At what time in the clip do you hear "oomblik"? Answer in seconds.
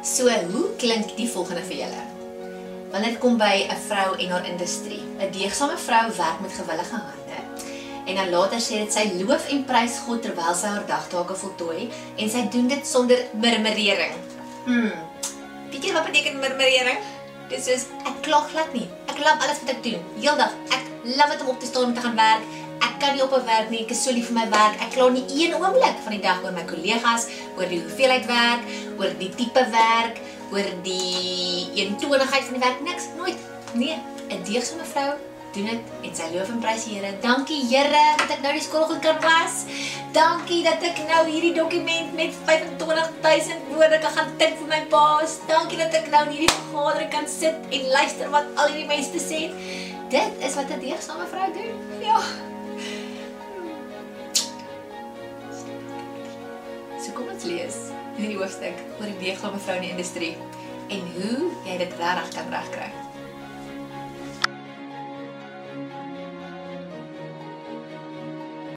25.54-25.96